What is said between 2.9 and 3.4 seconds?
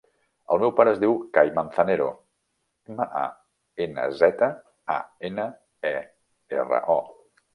ema, a,